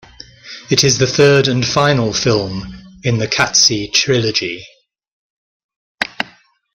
[0.71, 4.65] It is the third and final film in the Qatsi trilogy.